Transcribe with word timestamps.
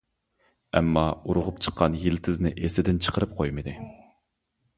ئەمما 0.77 1.03
ئۇرغۇپ 1.33 1.61
چىققان 1.65 1.99
يىلتىزىنى 2.05 2.53
ئېسىدىن 2.63 3.03
چىقىرىپ 3.09 3.37
قويمىدى. 3.43 3.77